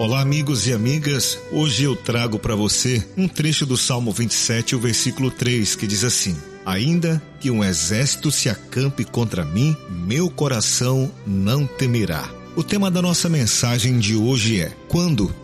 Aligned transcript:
Olá, 0.00 0.22
amigos 0.22 0.66
e 0.66 0.72
amigas. 0.72 1.38
Hoje 1.52 1.84
eu 1.84 1.94
trago 1.94 2.38
para 2.38 2.54
você 2.56 3.06
um 3.18 3.28
trecho 3.28 3.66
do 3.66 3.76
Salmo 3.76 4.10
27, 4.10 4.74
o 4.74 4.80
versículo 4.80 5.30
3, 5.30 5.76
que 5.76 5.86
diz 5.86 6.04
assim: 6.04 6.34
Ainda 6.64 7.22
que 7.38 7.50
um 7.50 7.62
exército 7.62 8.30
se 8.30 8.48
acampe 8.48 9.04
contra 9.04 9.44
mim, 9.44 9.76
meu 9.90 10.30
coração 10.30 11.12
não 11.26 11.66
temerá. 11.66 12.30
O 12.56 12.62
tema 12.62 12.90
da 12.90 13.02
nossa 13.02 13.28
mensagem 13.28 13.98
de 13.98 14.16
hoje 14.16 14.62
é: 14.62 14.72
Quando 14.88 15.34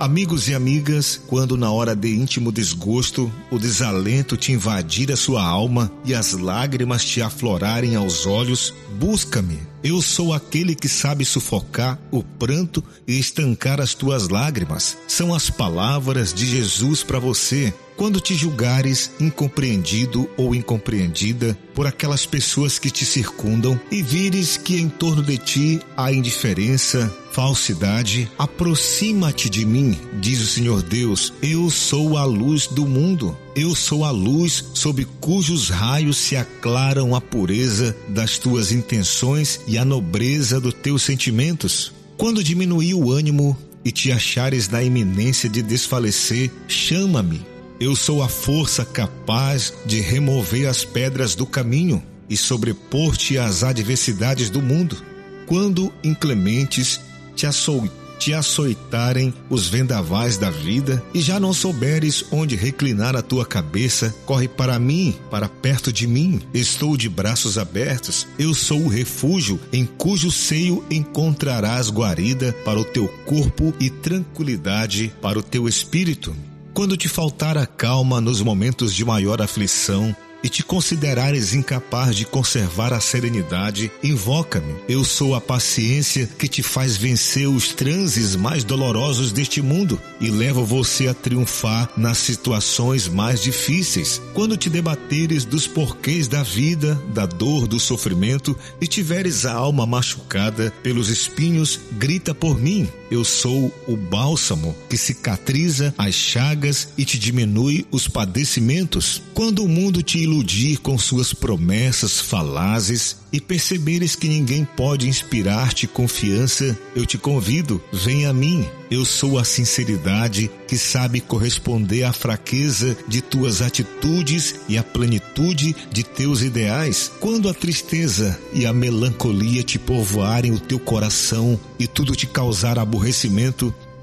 Amigos 0.00 0.48
e 0.48 0.54
amigas, 0.54 1.20
quando 1.26 1.58
na 1.58 1.70
hora 1.70 1.94
de 1.94 2.08
íntimo 2.08 2.50
desgosto, 2.50 3.30
o 3.50 3.58
desalento 3.58 4.34
te 4.34 4.50
invadir 4.50 5.12
a 5.12 5.16
sua 5.16 5.42
alma 5.42 5.92
e 6.06 6.14
as 6.14 6.32
lágrimas 6.32 7.04
te 7.04 7.20
aflorarem 7.20 7.94
aos 7.94 8.24
olhos, 8.24 8.72
busca-me. 8.98 9.58
Eu 9.84 10.00
sou 10.00 10.32
aquele 10.32 10.74
que 10.74 10.88
sabe 10.88 11.22
sufocar 11.26 11.98
o 12.10 12.22
pranto 12.22 12.82
e 13.06 13.18
estancar 13.18 13.78
as 13.78 13.92
tuas 13.92 14.30
lágrimas. 14.30 14.96
São 15.06 15.34
as 15.34 15.50
palavras 15.50 16.32
de 16.32 16.46
Jesus 16.46 17.02
para 17.02 17.18
você 17.18 17.74
quando 18.00 18.18
te 18.18 18.34
julgares 18.34 19.10
incompreendido 19.20 20.26
ou 20.34 20.54
incompreendida 20.54 21.54
por 21.74 21.86
aquelas 21.86 22.24
pessoas 22.24 22.78
que 22.78 22.90
te 22.90 23.04
circundam 23.04 23.78
e 23.90 24.02
vires 24.02 24.56
que 24.56 24.80
em 24.80 24.88
torno 24.88 25.22
de 25.22 25.36
ti 25.36 25.80
há 25.94 26.10
indiferença, 26.10 27.14
falsidade, 27.30 28.26
aproxima-te 28.38 29.50
de 29.50 29.66
mim, 29.66 29.94
diz 30.18 30.40
o 30.40 30.46
Senhor 30.46 30.80
Deus. 30.80 31.30
Eu 31.42 31.68
sou 31.68 32.16
a 32.16 32.24
luz 32.24 32.68
do 32.68 32.86
mundo. 32.86 33.36
Eu 33.54 33.74
sou 33.74 34.02
a 34.02 34.10
luz 34.10 34.64
sob 34.72 35.04
cujos 35.20 35.68
raios 35.68 36.16
se 36.16 36.36
aclaram 36.36 37.14
a 37.14 37.20
pureza 37.20 37.94
das 38.08 38.38
tuas 38.38 38.72
intenções 38.72 39.60
e 39.66 39.76
a 39.76 39.84
nobreza 39.84 40.58
dos 40.58 40.72
teus 40.72 41.02
sentimentos. 41.02 41.92
Quando 42.16 42.42
diminuir 42.42 42.94
o 42.94 43.12
ânimo 43.12 43.54
e 43.84 43.92
te 43.92 44.10
achares 44.10 44.70
na 44.70 44.82
iminência 44.82 45.50
de 45.50 45.60
desfalecer, 45.60 46.50
chama-me 46.66 47.49
eu 47.80 47.96
sou 47.96 48.22
a 48.22 48.28
força 48.28 48.84
capaz 48.84 49.72
de 49.86 50.00
remover 50.00 50.68
as 50.68 50.84
pedras 50.84 51.34
do 51.34 51.46
caminho 51.46 52.02
e 52.28 52.36
sobrepor-te 52.36 53.38
às 53.38 53.64
adversidades 53.64 54.50
do 54.50 54.60
mundo. 54.60 55.02
Quando 55.46 55.90
inclementes 56.04 57.00
te, 57.34 57.46
aço 57.46 57.90
te 58.18 58.34
açoitarem 58.34 59.32
os 59.48 59.66
vendavais 59.66 60.36
da 60.36 60.50
vida 60.50 61.02
e 61.14 61.22
já 61.22 61.40
não 61.40 61.54
souberes 61.54 62.22
onde 62.30 62.54
reclinar 62.54 63.16
a 63.16 63.22
tua 63.22 63.46
cabeça, 63.46 64.14
corre 64.26 64.46
para 64.46 64.78
mim, 64.78 65.14
para 65.30 65.48
perto 65.48 65.90
de 65.90 66.06
mim. 66.06 66.42
Estou 66.52 66.98
de 66.98 67.08
braços 67.08 67.56
abertos. 67.56 68.28
Eu 68.38 68.52
sou 68.52 68.82
o 68.82 68.88
refúgio 68.88 69.58
em 69.72 69.86
cujo 69.86 70.30
seio 70.30 70.84
encontrarás 70.90 71.88
guarida 71.88 72.52
para 72.62 72.78
o 72.78 72.84
teu 72.84 73.08
corpo 73.24 73.72
e 73.80 73.88
tranquilidade 73.88 75.10
para 75.22 75.38
o 75.38 75.42
teu 75.42 75.66
espírito. 75.66 76.36
Quando 76.72 76.96
te 76.96 77.08
faltar 77.08 77.58
a 77.58 77.66
calma 77.66 78.20
nos 78.20 78.40
momentos 78.40 78.94
de 78.94 79.04
maior 79.04 79.42
aflição, 79.42 80.14
e 80.42 80.48
te 80.48 80.62
considerares 80.62 81.52
incapaz 81.54 82.16
de 82.16 82.24
conservar 82.24 82.92
a 82.92 83.00
serenidade, 83.00 83.90
invoca-me. 84.02 84.74
Eu 84.88 85.04
sou 85.04 85.34
a 85.34 85.40
paciência 85.40 86.26
que 86.26 86.48
te 86.48 86.62
faz 86.62 86.96
vencer 86.96 87.46
os 87.46 87.74
transes 87.74 88.34
mais 88.36 88.64
dolorosos 88.64 89.32
deste 89.32 89.60
mundo 89.60 90.00
e 90.20 90.30
levo 90.30 90.64
você 90.64 91.08
a 91.08 91.14
triunfar 91.14 91.90
nas 91.96 92.18
situações 92.18 93.06
mais 93.06 93.42
difíceis. 93.42 94.20
Quando 94.32 94.56
te 94.56 94.70
debateres 94.70 95.44
dos 95.44 95.66
porquês 95.66 96.26
da 96.26 96.42
vida, 96.42 96.94
da 97.12 97.26
dor, 97.26 97.66
do 97.66 97.78
sofrimento 97.78 98.56
e 98.80 98.86
tiveres 98.86 99.44
a 99.44 99.52
alma 99.52 99.86
machucada 99.86 100.72
pelos 100.82 101.08
espinhos, 101.08 101.78
grita 101.92 102.34
por 102.34 102.58
mim. 102.58 102.88
Eu 103.10 103.24
sou 103.24 103.74
o 103.88 103.96
bálsamo 103.96 104.76
que 104.88 104.96
cicatriza 104.96 105.92
as 105.98 106.14
chagas 106.14 106.88
e 106.96 107.04
te 107.04 107.18
diminui 107.18 107.84
os 107.90 108.06
padecimentos. 108.06 109.20
Quando 109.34 109.64
o 109.64 109.68
mundo 109.68 110.02
te 110.02 110.18
iludir 110.18 110.78
com 110.78 110.96
suas 110.96 111.34
promessas 111.34 112.20
falazes 112.20 113.16
e 113.32 113.40
perceberes 113.40 114.14
que 114.14 114.28
ninguém 114.28 114.64
pode 114.64 115.08
inspirar-te 115.08 115.86
confiança, 115.86 116.78
eu 116.94 117.04
te 117.04 117.18
convido, 117.18 117.82
vem 117.92 118.26
a 118.26 118.32
mim. 118.32 118.64
Eu 118.90 119.04
sou 119.04 119.38
a 119.38 119.44
sinceridade 119.44 120.50
que 120.66 120.76
sabe 120.76 121.20
corresponder 121.20 122.02
à 122.02 122.12
fraqueza 122.12 122.96
de 123.06 123.20
tuas 123.20 123.62
atitudes 123.62 124.56
e 124.68 124.76
à 124.76 124.82
plenitude 124.82 125.76
de 125.92 126.02
teus 126.02 126.42
ideais. 126.42 127.10
Quando 127.20 127.48
a 127.48 127.54
tristeza 127.54 128.36
e 128.52 128.66
a 128.66 128.72
melancolia 128.72 129.62
te 129.62 129.78
povoarem 129.78 130.50
o 130.50 130.58
teu 130.58 130.80
coração 130.80 131.58
e 131.78 131.86
tudo 131.86 132.16
te 132.16 132.26
causar 132.26 132.80
aborrecimento, 132.80 132.99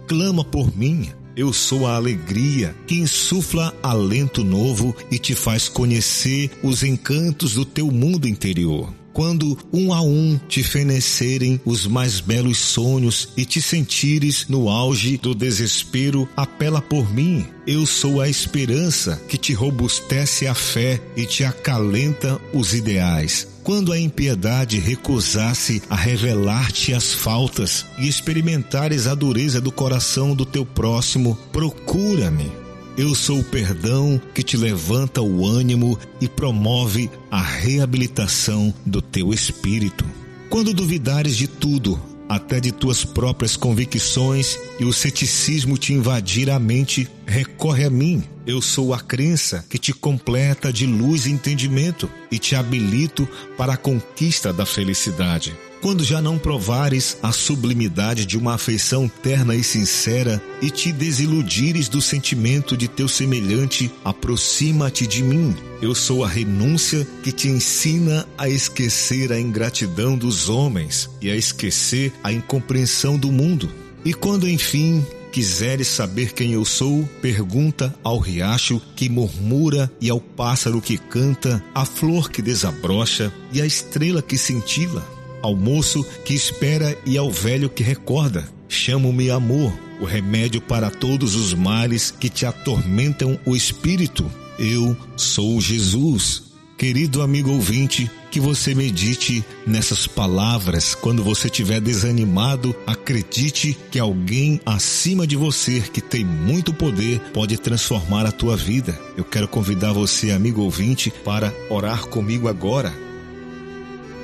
clama 0.07 0.43
por 0.43 0.75
mim. 0.75 1.09
Eu 1.35 1.53
sou 1.53 1.85
a 1.85 1.95
alegria. 1.95 2.75
Que 2.87 2.95
insufla 2.95 3.73
alento 3.83 4.43
novo 4.43 4.95
e 5.11 5.19
te 5.19 5.35
faz 5.35 5.69
conhecer 5.69 6.49
os 6.63 6.81
encantos 6.81 7.53
do 7.53 7.63
teu 7.63 7.91
mundo 7.91 8.27
interior 8.27 8.91
quando 9.17 9.57
um 9.73 9.91
a 9.91 9.99
um 9.99 10.39
te 10.47 10.61
fenecerem 10.61 11.59
os 11.65 11.87
mais 11.87 12.19
belos 12.19 12.59
sonhos 12.59 13.29
e 13.35 13.45
te 13.45 13.59
sentires 13.59 14.45
no 14.47 14.69
auge 14.69 15.17
do 15.17 15.33
desespero, 15.33 16.29
apela 16.37 16.83
por 16.83 17.11
mim. 17.11 17.43
Eu 17.65 17.87
sou 17.87 18.21
a 18.21 18.29
esperança 18.29 19.19
que 19.27 19.35
te 19.35 19.55
robustece 19.55 20.45
a 20.45 20.53
fé 20.53 21.01
e 21.15 21.25
te 21.25 21.43
acalenta 21.43 22.39
os 22.53 22.75
ideais 22.75 23.47
quando 23.63 23.91
a 23.91 23.99
impiedade 23.99 24.79
recusasse 24.79 25.81
a 25.89 25.95
revelar-te 25.95 26.93
as 26.93 27.11
faltas 27.11 27.87
e 27.97 28.07
experimentares 28.07 29.07
a 29.07 29.15
dureza 29.15 29.59
do 29.59 29.71
coração 29.71 30.35
do 30.35 30.45
teu 30.45 30.63
próximo, 30.63 31.35
procura-me. 31.51 32.66
Eu 32.97 33.13
sou 33.13 33.41
o 33.41 33.43
perdão 33.43 34.19
que 34.33 34.41
te 34.41 34.57
levanta 34.57 35.21
o 35.21 35.45
ânimo 35.45 35.99
e 36.19 36.27
promove 36.27 37.11
a 37.29 37.39
reabilitação 37.39 38.73
do 38.83 39.03
teu 39.03 39.31
espírito. 39.31 40.03
Quando 40.49 40.73
duvidares 40.73 41.37
de 41.37 41.47
tudo, 41.47 42.01
até 42.27 42.59
de 42.59 42.71
tuas 42.71 43.05
próprias 43.05 43.55
convicções 43.55 44.57
e 44.79 44.83
o 44.83 44.91
ceticismo 44.91 45.77
te 45.77 45.93
invadir 45.93 46.49
a 46.49 46.57
mente, 46.57 47.07
recorre 47.27 47.85
a 47.85 47.89
mim. 47.89 48.23
Eu 48.47 48.63
sou 48.63 48.95
a 48.95 48.99
crença 48.99 49.63
que 49.69 49.77
te 49.77 49.93
completa 49.93 50.73
de 50.73 50.87
luz 50.87 51.27
e 51.27 51.31
entendimento 51.31 52.09
e 52.31 52.39
te 52.39 52.55
habilito 52.55 53.29
para 53.55 53.73
a 53.73 53.77
conquista 53.77 54.51
da 54.51 54.65
felicidade. 54.65 55.55
Quando 55.81 56.03
já 56.03 56.21
não 56.21 56.39
provares 56.39 57.17
a 57.21 57.31
sublimidade 57.31 58.25
de 58.25 58.37
uma 58.37 58.55
afeição 58.55 59.07
terna 59.07 59.55
e 59.55 59.63
sincera 59.63 60.41
e 60.61 60.71
te 60.71 60.91
desiludires 60.91 61.87
do 61.87 62.01
sentimento 62.01 62.75
de 62.75 62.87
teu 62.87 63.07
semelhante, 63.07 63.91
aproxima-te 64.03 65.05
de 65.05 65.21
mim. 65.21 65.55
Eu 65.81 65.93
sou 65.93 66.25
a 66.25 66.27
renúncia 66.27 67.07
que 67.21 67.31
te 67.31 67.47
ensina 67.47 68.27
a 68.37 68.49
esquecer 68.49 69.31
a 69.31 69.39
ingratidão 69.39 70.17
dos 70.17 70.49
homens 70.49 71.09
e 71.21 71.29
a 71.29 71.35
esquecer 71.35 72.11
a 72.23 72.31
incompreensão 72.31 73.15
do 73.15 73.31
mundo. 73.31 73.69
E 74.03 74.13
quando 74.13 74.49
enfim 74.49 75.05
quiseres 75.31 75.87
saber 75.87 76.33
quem 76.33 76.53
eu 76.53 76.65
sou, 76.65 77.07
pergunta 77.21 77.93
ao 78.03 78.17
riacho 78.17 78.81
que 78.95 79.07
murmura 79.07 79.91
e 80.01 80.09
ao 80.09 80.19
pássaro 80.19 80.81
que 80.81 80.97
canta, 80.97 81.63
à 81.75 81.85
flor 81.85 82.31
que 82.31 82.41
desabrocha 82.41 83.31
e 83.53 83.61
à 83.61 83.65
estrela 83.65 84.23
que 84.23 84.37
cintila 84.37 85.16
ao 85.41 85.55
moço 85.55 86.05
que 86.23 86.33
espera 86.33 86.97
e 87.05 87.17
ao 87.17 87.31
velho 87.31 87.69
que 87.69 87.83
recorda. 87.83 88.47
Chamo-me 88.69 89.29
amor, 89.29 89.73
o 90.01 90.05
remédio 90.05 90.61
para 90.61 90.89
todos 90.89 91.35
os 91.35 91.53
males 91.53 92.11
que 92.11 92.29
te 92.29 92.45
atormentam 92.45 93.39
o 93.45 93.55
espírito. 93.55 94.29
Eu 94.59 94.95
sou 95.15 95.61
Jesus. 95.61 96.43
Querido 96.77 97.23
amigo 97.23 97.51
ouvinte, 97.51 98.09
que 98.29 98.39
você 98.39 98.75
medite 98.75 99.43
nessas 99.65 100.05
palavras. 100.05 100.93
Quando 100.93 101.23
você 101.23 101.47
estiver 101.47 101.81
desanimado, 101.81 102.75
acredite 102.85 103.75
que 103.89 103.97
alguém 103.97 104.61
acima 104.63 105.25
de 105.25 105.35
você, 105.35 105.81
que 105.81 106.01
tem 106.01 106.23
muito 106.23 106.71
poder, 106.71 107.19
pode 107.33 107.57
transformar 107.57 108.27
a 108.27 108.31
tua 108.31 108.55
vida. 108.55 108.99
Eu 109.17 109.23
quero 109.23 109.47
convidar 109.47 109.91
você, 109.91 110.29
amigo 110.29 110.61
ouvinte, 110.61 111.11
para 111.25 111.51
orar 111.69 112.05
comigo 112.05 112.47
agora. 112.47 113.06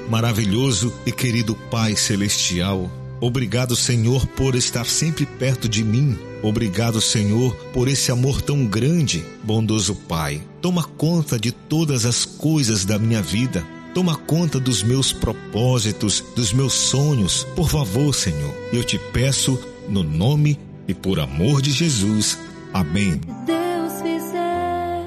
Maravilhoso 0.09 0.94
e 1.05 1.11
querido 1.11 1.55
Pai 1.71 1.95
Celestial, 1.95 2.91
obrigado, 3.21 3.75
Senhor, 3.75 4.27
por 4.27 4.53
estar 4.55 4.85
sempre 4.85 5.25
perto 5.25 5.67
de 5.67 5.83
mim. 5.83 6.17
Obrigado, 6.41 7.00
Senhor, 7.00 7.55
por 7.73 7.88
esse 7.88 8.11
amor 8.11 8.41
tão 8.41 8.65
grande, 8.65 9.23
bondoso 9.44 9.95
Pai. 9.95 10.41
Toma 10.61 10.83
conta 10.83 11.39
de 11.39 11.51
todas 11.51 12.05
as 12.05 12.25
coisas 12.25 12.83
da 12.83 13.00
minha 13.00 13.21
vida. 13.21 13.65
Toma 13.94 14.15
conta 14.15 14.59
dos 14.59 14.83
meus 14.83 15.13
propósitos, 15.13 16.23
dos 16.35 16.51
meus 16.51 16.73
sonhos. 16.73 17.45
Por 17.55 17.69
favor, 17.69 18.13
Senhor, 18.13 18.53
eu 18.73 18.83
te 18.83 18.97
peço 18.97 19.57
no 19.88 20.03
nome 20.03 20.59
e 20.88 20.94
por 20.94 21.19
amor 21.19 21.61
de 21.61 21.71
Jesus. 21.71 22.38
Amém. 22.73 23.21
Deus 23.45 24.01
fizer, 24.01 25.03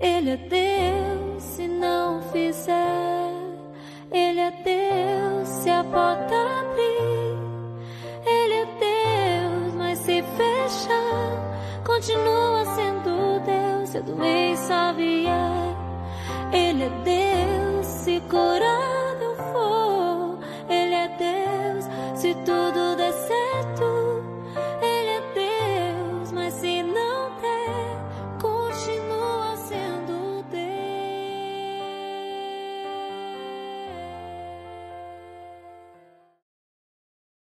Ele 0.00 0.30
é 0.30 0.36
Deus 0.36 0.70
porta 5.90 6.34
abrir. 6.60 7.38
Ele 8.26 8.54
é 8.54 8.66
Deus, 8.80 9.74
mas 9.74 9.98
se 9.98 10.22
fecha, 10.22 11.82
continua 11.84 12.64
sendo 12.76 13.40
Deus. 13.44 13.88
Se 13.90 13.98
a 13.98 14.00
doença 14.00 14.92
vier, 14.92 15.76
Ele 16.52 16.84
é 16.84 16.90
Deus, 17.04 17.86
se 17.86 18.20
curar. 18.28 18.99